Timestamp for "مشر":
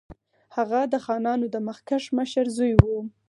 2.17-2.45